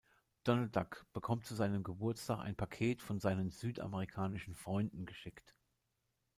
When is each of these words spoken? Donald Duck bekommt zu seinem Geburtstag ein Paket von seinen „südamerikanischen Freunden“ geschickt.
Donald 0.43 0.71
Duck 0.75 1.05
bekommt 1.13 1.45
zu 1.45 1.53
seinem 1.53 1.83
Geburtstag 1.83 2.39
ein 2.39 2.55
Paket 2.55 3.03
von 3.03 3.19
seinen 3.19 3.51
„südamerikanischen 3.51 4.55
Freunden“ 4.55 5.05
geschickt. 5.05 5.55